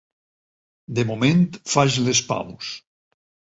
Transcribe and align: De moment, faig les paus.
De 0.99 1.05
moment, 1.09 1.45
faig 1.75 2.01
les 2.09 2.25
paus. 2.33 2.75